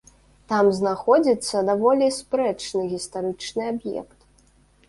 [0.51, 4.19] Там знаходзіцца даволі спрэчны гістарычны аб'ект.